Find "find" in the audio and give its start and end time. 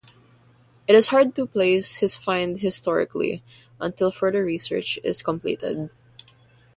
2.17-2.59